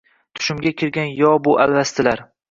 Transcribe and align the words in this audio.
Tushimga 0.37 0.71
kirgan 0.79 1.11
yo 1.19 1.29
bu 1.49 1.53
alvastilar 1.67 2.25